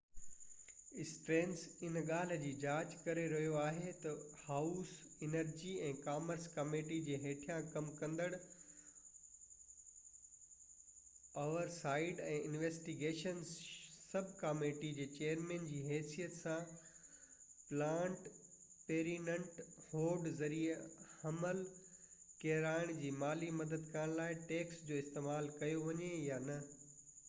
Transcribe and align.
Stearns 1.01 1.59
هن 1.79 1.97
ڳالهہ 2.05 2.39
جي 2.43 2.51
جاچ 2.61 2.93
ڪري 3.07 3.23
رهيو 3.33 3.57
آهي 3.63 3.91
تہ 4.03 4.23
هائوس 4.45 4.93
انرجي 5.27 5.73
۽ 5.89 5.97
ڪامرس 6.05 6.47
ڪميٽي 6.55 6.95
جي 7.09 7.17
هيٺيان 7.25 7.67
ڪم 7.73 7.91
ڪندڙ 7.99 8.29
اور 11.43 11.69
سائيٽ 11.75 12.21
۽ 12.29 12.39
انويسٽيگيشنس 12.47 13.51
سب 14.07 14.33
ڪميٽي 14.41 14.91
جي 15.01 15.07
چئيرمن 15.19 15.67
جي 15.73 15.81
حيثيت 15.91 16.33
سان 16.39 16.73
پلاننڊ 16.77 18.27
پيرينٽ 18.89 19.59
هوڊ 19.91 20.27
ذريعي 20.39 20.95
حمل 21.19 21.61
ڪيرائڻ 22.45 22.97
جي 23.03 23.13
مالي 23.25 23.51
مدد 23.61 23.85
ڪرڻ 23.97 24.19
لاءِ 24.23 24.39
ٽيڪس 24.53 24.81
جو 24.91 24.99
استعمال 25.05 25.51
ڪيو 25.61 25.85
وڃي 25.89 26.09
يا 26.31 26.41
نہ 26.49 26.57